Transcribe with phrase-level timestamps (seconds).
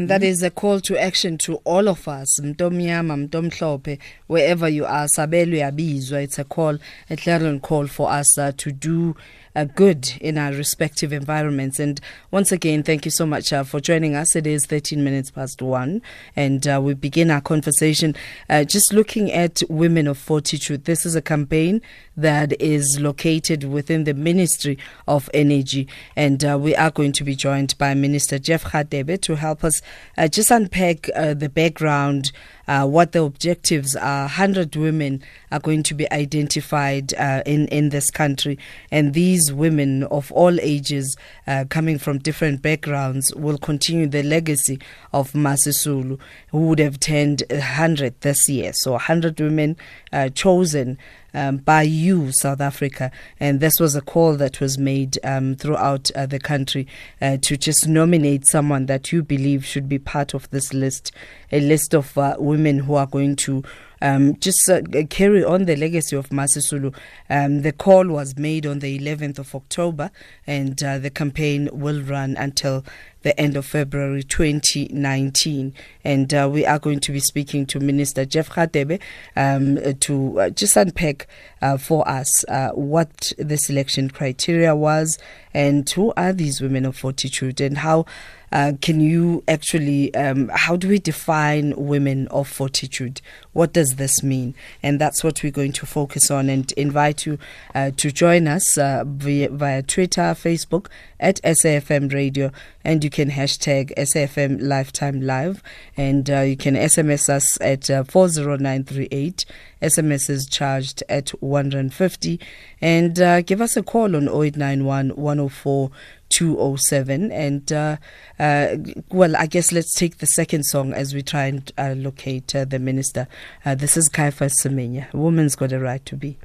[0.00, 2.40] And that is a call to action to all of us.
[2.40, 6.22] Mtomyama, Mtomhlope, wherever you are, Sabelu Yabizwa.
[6.22, 6.78] It's a call,
[7.10, 9.14] a clarion call for us uh, to do
[9.54, 11.78] uh, good in our respective environments.
[11.78, 12.00] And
[12.30, 14.36] once again, thank you so much uh, for joining us.
[14.36, 16.02] It is 13 minutes past one,
[16.36, 18.14] and uh, we begin our conversation
[18.48, 20.84] uh, just looking at Women of Fortitude.
[20.84, 21.82] This is a campaign
[22.16, 27.34] that is located within the Ministry of Energy, and uh, we are going to be
[27.34, 29.80] joined by Minister Jeff Radebe to help us
[30.16, 32.32] uh, just unpack the background
[32.70, 34.22] uh, what the objectives are.
[34.22, 35.20] 100 women
[35.50, 38.56] are going to be identified uh, in, in this country,
[38.92, 41.16] and these women of all ages,
[41.48, 44.78] uh, coming from different backgrounds, will continue the legacy
[45.12, 46.16] of Masisulu,
[46.52, 48.72] who would have turned 100 this year.
[48.72, 49.76] So 100 women
[50.12, 50.96] uh, chosen
[51.34, 53.10] um, by you, South Africa.
[53.38, 56.86] And this was a call that was made um, throughout uh, the country
[57.20, 61.12] uh, to just nominate someone that you believe should be part of this list,
[61.52, 63.62] a list of uh, women who are going to
[64.00, 66.94] um, just uh, carry on the legacy of Masisulu.
[67.28, 70.10] Um, the call was made on the 11th of October,
[70.46, 72.84] and uh, the campaign will run until
[73.22, 75.74] the end of February 2019.
[76.04, 79.00] And uh, we are going to be speaking to Minister Jeff Radebe
[79.36, 81.26] um, to uh, just unpack
[81.60, 85.18] uh, for us uh, what the selection criteria was
[85.52, 88.06] and who are these women of fortitude and how
[88.52, 93.20] uh, can you actually, um, how do we define women of fortitude?
[93.52, 94.54] What does this mean?
[94.82, 97.38] And that's what we're going to focus on and invite you
[97.74, 100.86] uh, to join us uh, via, via Twitter, Facebook
[101.18, 102.50] at SAFM Radio,
[102.84, 105.62] and you can hashtag SAFM Lifetime Live,
[105.96, 109.44] and uh, you can SMS us at uh, 40938.
[109.82, 112.40] SMS is charged at 150,
[112.80, 115.90] and uh, give us a call on 0891 104
[116.30, 117.30] 207.
[117.32, 117.96] And uh,
[118.38, 118.76] uh,
[119.10, 122.64] well, I guess let's take the second song as we try and uh, locate uh,
[122.64, 123.28] the minister.
[123.64, 125.12] Uh, this is Caiphus Semenya.
[125.12, 126.38] Woman's got a right to be.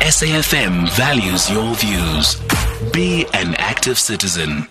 [0.00, 2.36] SAFM values your views.
[2.92, 4.68] Be an active citizen.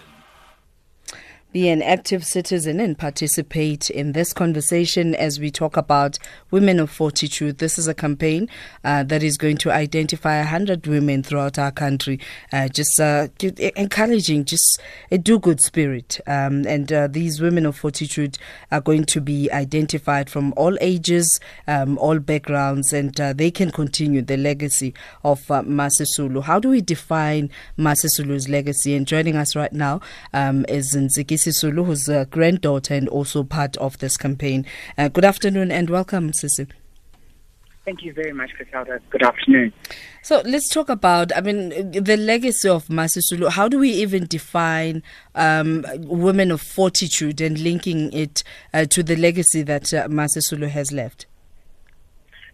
[1.55, 6.19] Be an active citizen and participate in this conversation as we talk about
[6.51, 7.59] Women of Fortitude.
[7.59, 8.49] This is a campaign
[8.83, 12.19] uh, that is going to identify 100 women throughout our country,
[12.51, 13.29] uh, just uh,
[13.77, 16.19] encouraging just a do good spirit.
[16.27, 18.37] Um, and uh, these Women of Fortitude
[18.69, 23.71] are going to be identified from all ages, um, all backgrounds, and uh, they can
[23.71, 24.93] continue the legacy
[25.23, 26.43] of uh, Masisulu.
[26.43, 27.49] How do we define
[27.79, 28.93] Masisulu's legacy?
[28.93, 30.01] And joining us right now
[30.33, 34.65] um, is Ntsiki Sisulu, who's a granddaughter and also part of this campaign.
[34.97, 36.67] Uh, good afternoon and welcome, Sisi.
[37.85, 38.99] Thank you very much, Griselda.
[39.11, 39.71] Good afternoon.
[40.23, 43.51] So let's talk about, I mean, the legacy of Masisulu.
[43.51, 45.03] How do we even define
[45.35, 50.91] um, women of fortitude and linking it uh, to the legacy that uh, Masisulu has
[50.91, 51.27] left?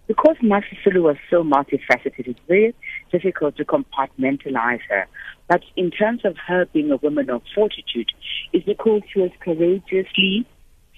[0.08, 2.76] Because Masisulu was so multifaceted, it's very
[3.10, 5.08] difficult to compartmentalize her.
[5.52, 8.10] But in terms of her being a woman of fortitude,
[8.54, 10.46] is because she was courageously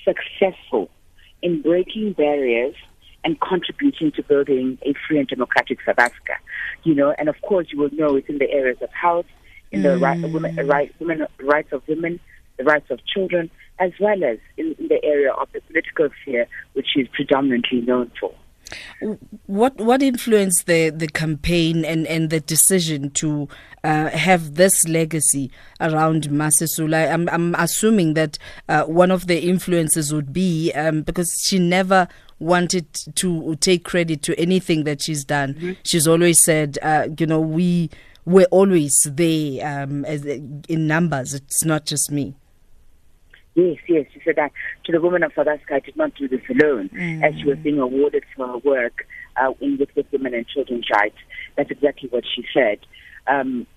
[0.05, 0.91] successful
[1.41, 2.75] in breaking barriers
[3.23, 6.33] and contributing to building a free and democratic South Africa.
[6.83, 9.25] You know, and of course you will know it's in the areas of health,
[9.71, 9.85] in mm.
[9.85, 12.19] the right, women, right, women, rights of women,
[12.57, 13.49] the rights of children,
[13.79, 18.11] as well as in, in the area of the political sphere, which she's predominantly known
[18.19, 18.31] for.
[19.45, 23.47] What what influenced the, the campaign and, and the decision to
[23.83, 27.11] uh, have this legacy around Masisulu?
[27.11, 28.37] I'm I'm assuming that
[28.69, 32.07] uh, one of the influences would be um, because she never
[32.39, 35.53] wanted to take credit to anything that she's done.
[35.53, 35.71] Mm-hmm.
[35.83, 37.89] She's always said, uh, you know, we
[38.25, 41.33] we're always there um, as, in numbers.
[41.33, 42.35] It's not just me.
[43.55, 44.05] Yes, yes.
[44.13, 44.51] She said that
[44.85, 47.23] to the women of South Africa, I did not do this alone, mm.
[47.23, 49.05] as she was being awarded for her work
[49.37, 51.17] uh, in with, with women and children's rights.
[51.55, 52.79] That's exactly what she said.
[53.27, 53.67] Um,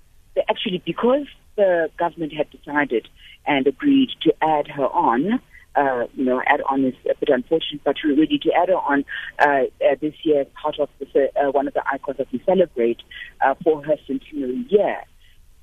[0.49, 1.27] actually, because
[1.57, 3.09] the government had decided
[3.47, 5.41] and agreed to add her on,
[5.75, 9.05] uh, you know, add on is a bit unfortunate, but really to add her on
[9.41, 12.43] uh, uh, this year as part of the, uh, one of the icons that we
[12.47, 13.03] celebrate
[13.43, 15.03] uh, for her centenary year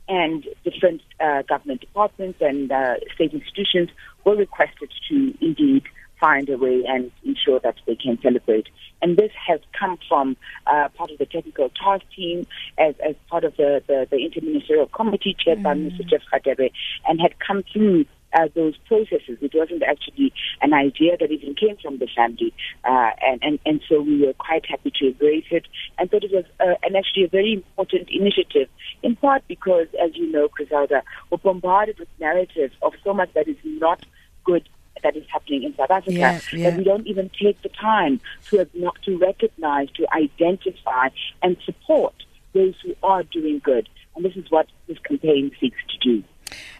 [0.07, 3.89] and different uh, government departments and uh, state institutions
[4.25, 5.83] were requested to indeed
[6.19, 8.67] find a way and ensure that they can celebrate.
[9.01, 12.47] And this has come from uh, part of the technical task team
[12.77, 15.63] as, as part of the, the, the interministerial committee chaired mm.
[15.63, 16.07] by Mr.
[16.09, 16.71] Jeff Radebe
[17.07, 19.37] and had come through uh, those processes.
[19.41, 22.53] It wasn't actually an idea that even came from the family,
[22.83, 26.31] uh, and, and and so we were quite happy to embrace it, and thought it
[26.31, 28.69] was uh, an actually a very important initiative.
[29.01, 33.47] In part because, as you know, Griselda, we're bombarded with narratives of so much that
[33.47, 34.05] is not
[34.43, 34.67] good
[35.03, 36.69] that is happening in South Africa, Yeah, yeah.
[36.69, 41.09] that we don't even take the time to not to recognize, to identify,
[41.41, 42.13] and support
[42.53, 43.89] those who are doing good.
[44.15, 46.23] And this is what this campaign seeks to do.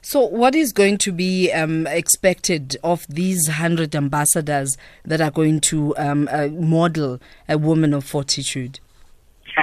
[0.02, 5.62] So, what is going to be um, expected of these 100 ambassadors that are going
[5.62, 8.80] to um, uh, model a woman of fortitude?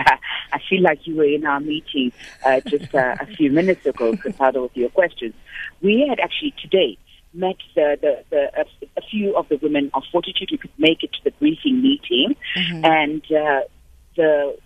[0.52, 2.12] I feel like you were in our meeting
[2.44, 5.34] uh, just uh, a few minutes ago, Casado, with your questions.
[5.82, 6.98] We had actually today
[7.32, 8.64] met the, the, the, a,
[8.96, 12.36] a few of the women of fortitude who could make it to the briefing meeting,
[12.56, 13.60] and uh,
[14.16, 14.56] the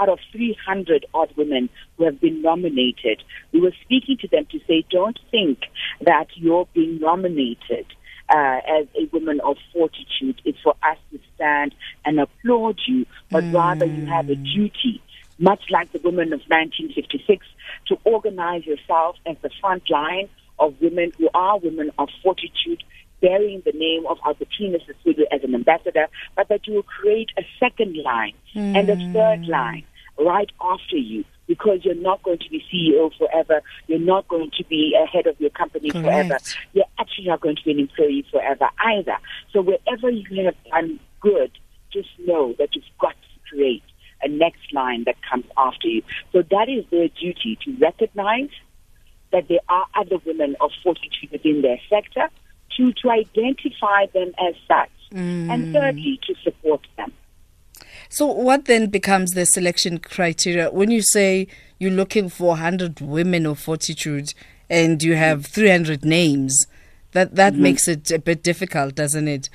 [0.00, 3.22] out of 300 odd women who have been nominated,
[3.52, 5.60] we were speaking to them to say, don't think
[6.00, 7.86] that you're being nominated
[8.28, 10.40] uh, as a woman of fortitude.
[10.44, 15.02] Is for us to stand and applaud you, but rather you have a duty,
[15.38, 17.46] much like the women of 1956,
[17.88, 20.28] to organize yourself as the front line
[20.58, 22.82] of women who are women of fortitude,
[23.20, 27.42] bearing the name of Albertina Sisulu as an ambassador, but that you will create a
[27.58, 29.12] second line and a hmm.
[29.12, 29.84] third line
[30.18, 33.62] right after you because you're not going to be CEO forever.
[33.86, 36.04] You're not going to be a head of your company Correct.
[36.04, 36.38] forever.
[36.72, 39.16] You're actually not going to be an employee forever either.
[39.52, 41.52] So wherever you have done good,
[41.92, 43.82] just know that you've got to create
[44.22, 46.02] a next line that comes after you.
[46.32, 48.50] So that is their duty to recognize
[49.32, 52.28] that there are other women of fortitude within their sector,
[52.76, 57.12] to, to identify them as such, and thirdly, to support them.
[58.08, 63.46] So, what then becomes the selection criteria when you say you're looking for 100 women
[63.46, 64.32] of fortitude
[64.70, 66.66] and you have 300 names?
[67.12, 69.48] That that makes it a bit difficult, doesn't it?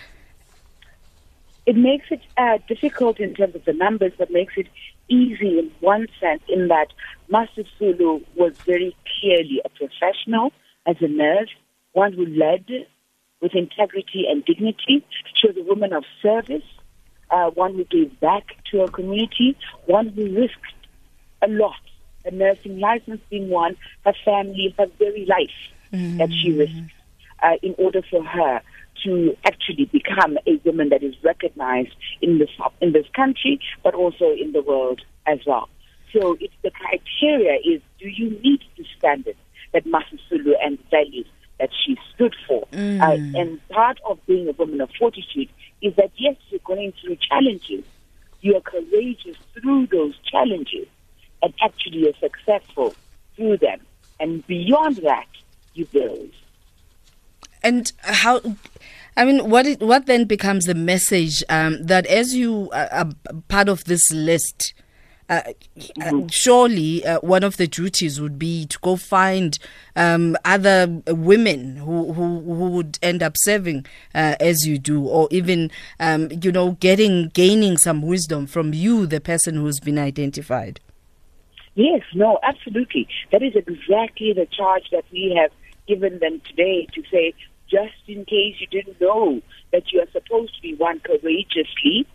[1.66, 4.68] It makes it uh, difficult in terms of the numbers, but makes it
[5.10, 6.88] easy in one sense, in that
[7.30, 10.52] Master Sulu was very clearly a professional
[10.88, 11.50] as a nurse,
[11.94, 12.66] one who led
[13.42, 15.06] with integrity and dignity.
[15.34, 16.64] She was a woman of service,
[17.30, 20.74] uh, one who gave back to her community, one who risked
[21.42, 21.76] a lot.
[22.24, 25.50] A nursing license being one, her family, her very life
[26.20, 26.94] that she risked
[27.42, 28.62] uh, in order for her
[29.04, 32.50] to actually become a woman that is recognized in this
[32.80, 35.68] in this country, but also in the world as well.
[36.14, 39.40] So it's the criteria is do you meet the standards
[39.74, 41.26] that Masisulu and values
[41.62, 42.68] that she stood for?
[42.74, 45.48] Uh, and part of being a woman of fortitude
[45.82, 47.86] is that yes, you're going through challenges.
[48.42, 50.88] You are courageous through those challenges,
[51.44, 52.96] and actually you're successful
[53.36, 53.80] through them.
[54.20, 55.28] And beyond that,
[55.76, 56.32] you build.
[57.62, 58.42] And how?
[59.16, 63.10] I mean, what it, what then becomes the message um, that as you are are
[63.50, 64.74] part of this list,
[65.32, 65.42] uh,
[66.30, 69.58] surely uh, one of the duties would be to go find
[69.96, 75.30] um, other women who, who who would end up serving uh, as you do, or
[75.32, 80.82] even um, you know getting gaining some wisdom from you, the person who's been identified.
[81.76, 83.08] Yes, no, absolutely.
[83.32, 85.52] That is exactly the charge that we have
[85.88, 87.34] given them today to say,
[87.70, 89.42] just in case you didn't know
[89.72, 92.06] that you are supposed to be one courageously,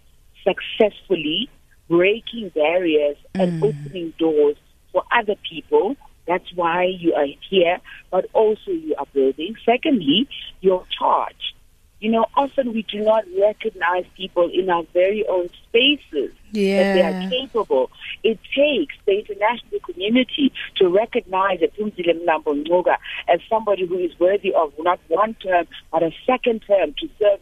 [0.44, 1.48] successfully
[1.88, 3.68] breaking barriers and mm.
[3.68, 4.56] opening doors
[4.92, 5.96] for other people.
[6.26, 7.78] That's why you are here,
[8.10, 9.54] but also you are building.
[9.64, 10.28] Secondly,
[10.60, 11.54] your charge.
[12.00, 17.02] You know, often we do not recognize people in our very own spaces that they
[17.02, 17.90] are capable.
[18.22, 22.96] It takes the international community to recognize that Phumzile Mlambo Ngcuka
[23.28, 27.40] as somebody who is worthy of not one term, but a second term to serve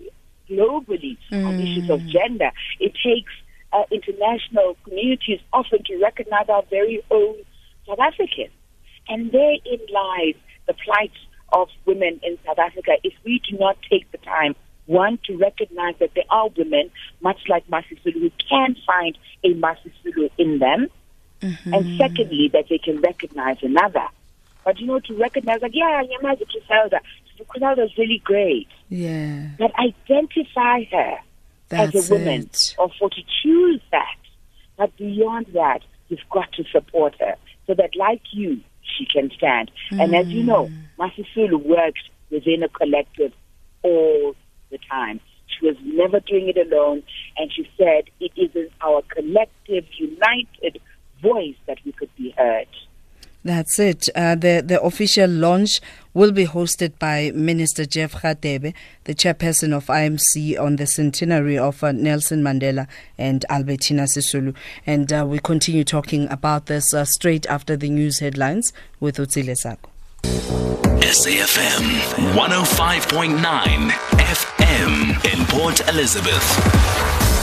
[0.48, 2.08] globally on issues of mm.
[2.10, 2.52] gender.
[2.78, 3.32] It takes
[3.74, 7.34] uh, international communities often to recognize our very own
[7.86, 8.52] South Africans.
[9.08, 10.34] And therein lies
[10.66, 11.12] the plight
[11.52, 12.92] of women in South Africa.
[13.02, 14.54] If we do not take the time,
[14.86, 16.90] one, to recognize that there are women,
[17.20, 20.88] much like Masisulu, who can find a Masisulu in them,
[21.40, 24.06] and secondly, that they can recognize another.
[24.64, 27.00] But you know, to recognize, like, yeah, Yamazi Griselda,
[27.48, 31.18] Griselda is really great, Yeah, but identify her
[31.68, 32.74] that's as a woman it.
[32.78, 34.16] or for to choose that.
[34.76, 39.70] But beyond that, you've got to support her so that, like you, she can stand.
[39.90, 43.32] And as you know, Masisulu works within a collective
[43.82, 44.34] all
[44.70, 45.20] the time.
[45.46, 47.02] She was never doing it alone,
[47.36, 50.80] and she said it is in our collective, united
[51.22, 52.66] voice that we could be heard.
[53.44, 54.08] That's it.
[54.14, 55.80] Uh, the the official launch
[56.14, 58.72] will be hosted by Minister Jeff Radebe,
[59.04, 62.86] the chairperson of IMC, on the centenary of uh, Nelson Mandela
[63.18, 64.54] and Albertina Sisulu.
[64.86, 69.56] And uh, we continue talking about this uh, straight after the news headlines with Utsile
[69.56, 69.90] Sako.
[71.02, 71.84] SAFM
[72.34, 77.33] 105.9 FM in Port Elizabeth.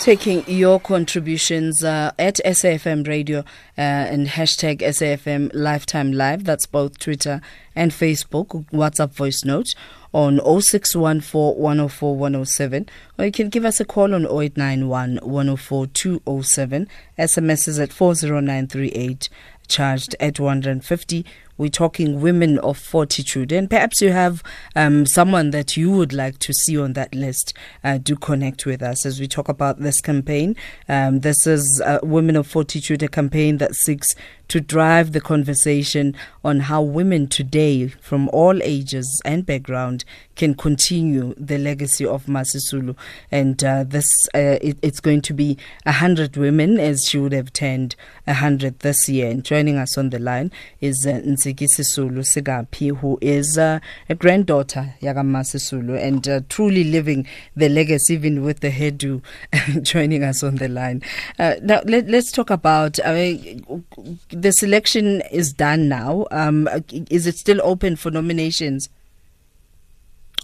[0.00, 3.44] Taking your contributions uh, at SAFM Radio uh,
[3.76, 6.44] and hashtag SAFM Lifetime Live.
[6.44, 7.40] That's both Twitter
[7.74, 8.64] and Facebook.
[8.70, 9.74] WhatsApp voice note
[10.14, 12.88] on 0614 104 107.
[13.18, 16.88] Or you can give us a call on 0891 104 207.
[17.18, 19.28] SMS is at 40938
[19.66, 21.26] charged at 150
[21.58, 23.52] we're talking women of fortitude.
[23.52, 24.42] And perhaps you have
[24.74, 27.52] um, someone that you would like to see on that list.
[27.84, 30.56] Uh, do connect with us as we talk about this campaign.
[30.88, 34.14] Um, this is uh, Women of Fortitude, a campaign that seeks
[34.48, 41.34] to drive the conversation on how women today, from all ages and background, can continue
[41.36, 42.96] the legacy of Masisulu.
[43.30, 47.52] And uh, this, uh, it, it's going to be hundred women, as she would have
[47.52, 47.94] turned
[48.26, 49.30] hundred this year.
[49.30, 50.50] And joining us on the line
[50.80, 51.10] is uh,
[51.48, 57.26] Ntsiki Sisulu Sigapi, who is uh, a granddaughter Yagama Sisulu and uh, truly living
[57.56, 59.22] the legacy, even with the hairdo,
[59.82, 61.02] joining us on the line.
[61.38, 66.26] Uh, now, let, us talk about the selection is done now.
[66.30, 66.68] Um,
[67.10, 68.88] is it still open for nominations?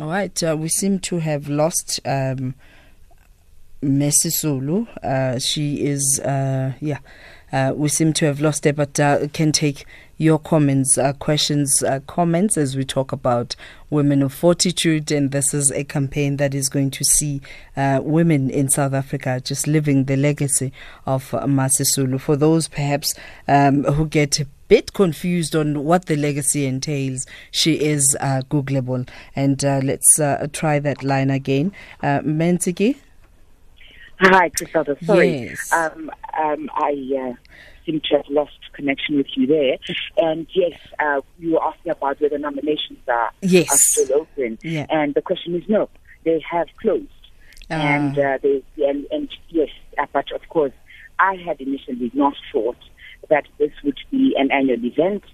[0.00, 2.54] All right, uh, we seem to have lost um,
[3.82, 7.00] Messi Uh, she is, uh, yeah, uh,
[7.74, 9.84] we seem to have lost it, but uh, can take
[10.16, 13.56] your comments, uh, questions, uh, comments as we talk about
[13.90, 15.10] women of fortitude.
[15.10, 17.40] And this is a campaign that is going to see
[17.76, 20.72] uh, women in South Africa just living the legacy
[21.06, 22.20] of Masisulu.
[22.20, 23.14] For those perhaps
[23.48, 29.08] um, who get a bit confused on what the legacy entails, she is uh, Googleable.
[29.34, 31.72] And uh, let's uh, try that line again.
[32.02, 32.96] Uh, Mentiki?
[34.32, 34.96] Hi, Griselda.
[35.04, 35.48] Sorry.
[35.48, 35.72] Yes.
[35.72, 36.10] Um,
[36.42, 37.32] um, I uh,
[37.84, 39.76] seem to have lost connection with you there.
[40.16, 43.70] And yes, uh, you were asking about whether nominations are, Yes.
[43.72, 44.58] are still open.
[44.62, 44.86] Yeah.
[44.88, 45.88] And the question is no,
[46.24, 47.08] they have closed.
[47.70, 47.74] Ah.
[47.74, 50.72] And uh, they and, and yes, uh, but of course,
[51.18, 52.76] I had initially not thought
[53.30, 55.24] that this would be an annual event.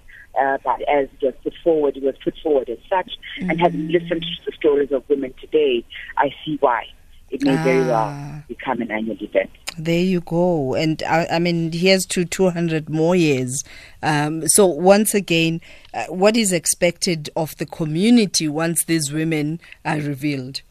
[0.40, 3.18] Uh, but as was put forward, it was put forward as such.
[3.40, 5.85] And having listened to the stories of women today,
[6.16, 6.87] I see why
[7.31, 8.43] it may very well Ah.
[8.49, 9.51] become an annual event.
[9.79, 10.75] There you go.
[10.75, 13.63] And I, I mean, here's to 200 more years.
[14.03, 15.61] Um, so, once again,
[15.95, 20.63] uh, what is expected of the community once these women are revealed?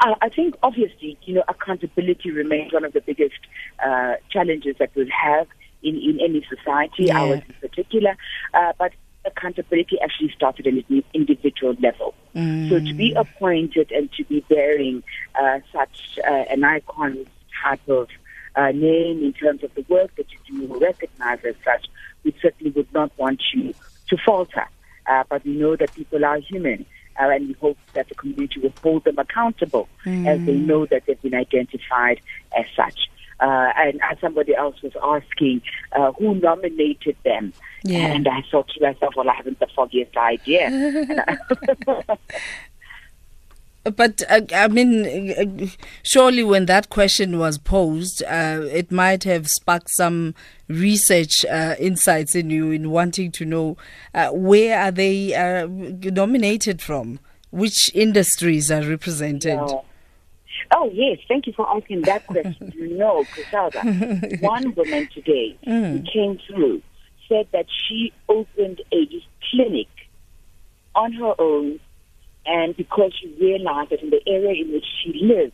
[0.00, 3.38] Uh, I think obviously, you know, accountability remains one of the biggest
[3.84, 5.46] uh, challenges that we'll have
[5.82, 7.20] in, in any society, Yeah.
[7.20, 8.16] ours in particular.
[8.54, 8.92] Uh, but
[9.24, 12.14] accountability actually started at an individual level.
[12.34, 15.02] So to be appointed and to be bearing
[15.40, 17.26] uh, such uh, an icon
[17.62, 18.08] type of
[18.56, 21.88] uh, name in terms of the work that you do, recognized as such,
[22.24, 23.74] we certainly would not want you
[24.08, 24.66] to falter.
[25.06, 26.86] Uh, but we know that people are human.
[27.20, 29.86] Uh, and we hope that the community will hold them accountable
[30.26, 32.18] as they know that they've been identified
[32.58, 33.10] as such.
[33.42, 35.60] Uh, and as somebody else was asking,
[35.92, 37.52] uh, who nominated them?
[37.82, 38.06] Yeah.
[38.06, 40.70] And I thought to myself, well, I haven't the foggiest idea.
[43.84, 45.66] But uh, I mean, uh,
[46.04, 50.36] surely when that question was posed, uh, it might have sparked some
[50.68, 53.76] research uh, insights in you in wanting to know
[54.14, 57.18] uh, where are they uh, nominated from,
[57.50, 59.56] which industries are represented.
[59.56, 59.84] No.
[60.70, 61.18] Oh, yes.
[61.28, 62.72] Thank you for asking that question.
[62.74, 63.80] you know, Griselda,
[64.40, 65.90] one woman today mm.
[65.90, 66.82] who came through
[67.28, 69.06] said that she opened a
[69.50, 69.88] clinic
[70.94, 71.80] on her own
[72.44, 75.52] and because she realized that in the area in which she lived,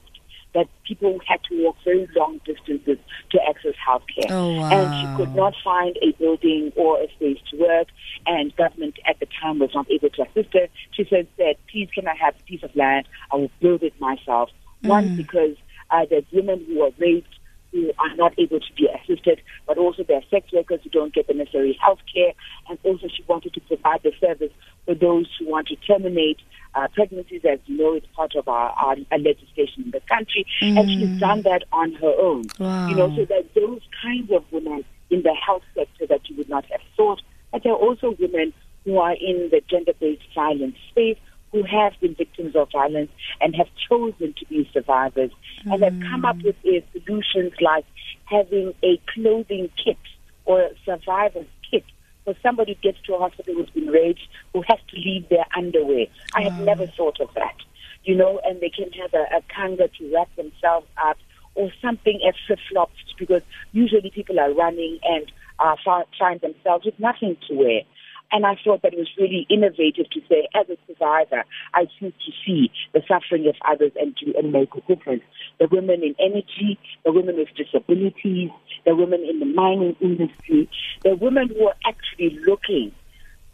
[0.55, 2.99] that people had to walk very long distances
[3.31, 4.31] to access healthcare.
[4.31, 4.71] Oh, wow.
[4.71, 7.88] And she could not find a building or a space to work,
[8.27, 10.69] and government at the time was not able to assist her.
[10.93, 13.07] She said, said please can I have a piece of land?
[13.31, 14.50] I will build it myself.
[14.82, 15.56] One, because
[15.90, 17.38] uh, there's women who are raped
[17.73, 21.12] who are not able to be assisted, but also there are sex workers who don't
[21.12, 22.32] get the necessary health care.
[22.68, 24.52] And also she wanted to provide the service
[24.87, 26.38] for those who want to terminate
[26.75, 27.44] uh, pregnancies.
[27.44, 30.47] As you know, it's part of our, our, our legislation in the country.
[30.62, 32.47] And she's done that on her own.
[32.58, 32.88] Wow.
[32.88, 36.49] You know, so that those kinds of women in the health sector that you would
[36.49, 37.20] not have thought.
[37.52, 38.52] But there are also women
[38.85, 41.18] who are in the gender-based violence space
[41.52, 45.31] who have been victims of violence and have chosen to be survivors
[45.64, 47.85] and have come up with uh, solutions like
[48.25, 49.99] having a clothing kit
[50.45, 51.85] or a survivor's kit
[52.25, 54.21] for somebody who gets to a hospital who's been raped
[54.52, 56.07] who has to leave their underwear.
[56.35, 57.57] I have never thought of that.
[58.05, 61.19] You know, and they can have a, a kanga to wrap themselves up
[61.55, 65.75] or something as flip flops because usually people are running and uh,
[66.19, 67.81] find themselves with nothing to wear.
[68.30, 72.12] And I thought that it was really innovative to say, as a survivor, I choose
[72.26, 75.23] to see the suffering of others and to and make a difference.
[75.58, 78.50] The women in energy, the women with disabilities,
[78.85, 80.68] the women in the mining industry,
[81.04, 82.92] the women who are actually looking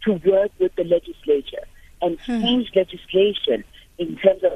[0.05, 1.65] to work with the legislature
[2.03, 2.43] and hmm.
[2.43, 3.65] change legislation
[3.99, 4.53] in terms of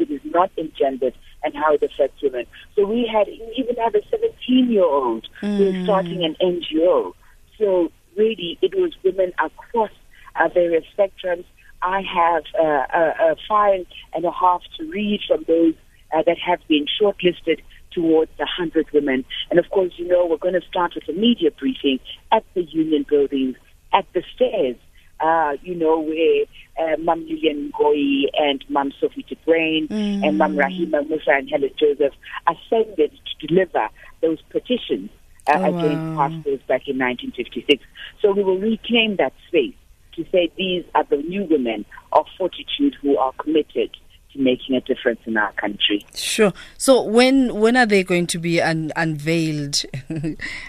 [0.00, 2.44] it is not engendered and how it affects women.
[2.74, 5.56] So we had even have a 17 year old mm.
[5.56, 5.84] who is hmm.
[5.84, 7.14] starting an NGO.
[7.58, 9.90] So really, it was women across
[10.36, 11.44] uh, various spectrums.
[11.82, 13.84] I have uh, a, a file
[14.14, 15.74] and a half to read from those
[16.14, 17.60] uh, that have been shortlisted
[17.90, 19.24] towards the 100 women.
[19.50, 21.98] And of course, you know, we're going to start with a media briefing
[22.30, 23.56] at the union buildings,
[23.92, 24.76] at the stairs,
[25.20, 26.44] uh, you know, where
[26.78, 30.26] uh, Mum Lilian Ngoyi and Mum Sophie de mm.
[30.26, 32.14] and Mum Rahima Moosa and Helen Joseph
[32.46, 33.88] ascended to deliver
[34.22, 35.10] those petitions
[35.46, 36.28] uh, oh, against wow.
[36.28, 37.84] pastors back in 1956.
[38.22, 39.74] So we will reclaim that space
[40.16, 43.96] to say these are the new women of fortitude who are committed
[44.32, 46.04] to making a difference in our country.
[46.14, 46.52] Sure.
[46.78, 49.82] So when when are they going to be un- unveiled?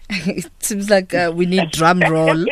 [0.09, 2.45] it seems like uh, we need drum roll.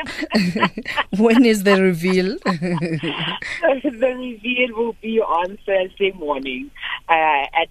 [1.18, 2.38] when is the reveal?
[2.46, 6.70] the reveal will be on Thursday morning
[7.08, 7.70] uh, at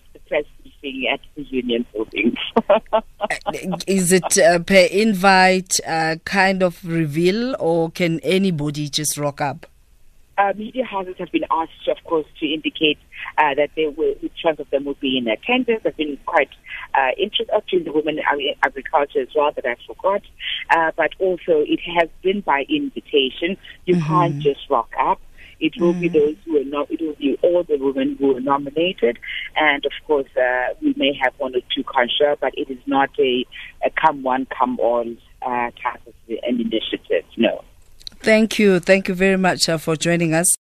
[1.12, 2.36] at the union building.
[3.86, 9.66] Is it uh, per invite uh, kind of reveal, or can anybody just rock up?
[10.38, 12.98] Uh, media houses have been asked, of course, to indicate
[13.38, 15.82] uh, that they will, which ones of them will be in attendance.
[15.84, 16.50] I've been quite
[16.94, 20.22] uh, interested, in the women in agriculture as well, that I forgot.
[20.70, 23.56] Uh, but also, it has been by invitation.
[23.84, 24.06] You mm-hmm.
[24.06, 25.20] can't just rock up.
[25.60, 26.00] It will mm.
[26.00, 29.18] be those who are not, it will be all the women who are nominated.
[29.56, 33.10] And of course, uh, we may have one or two conscious, but it is not
[33.18, 33.44] a,
[33.84, 35.06] a come one, come all
[35.42, 37.24] uh, type of an initiative.
[37.36, 37.64] No.
[38.20, 38.80] Thank you.
[38.80, 40.57] Thank you very much uh, for joining us.